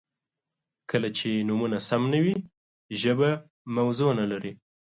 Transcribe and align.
•کله 0.91 1.09
چې 1.17 1.29
نومونه 1.47 1.77
سم 1.87 2.01
نه 2.13 2.19
وي، 2.23 2.35
ژبه 3.01 3.29
موضوع 3.77 4.11
نهلري. 4.19 4.51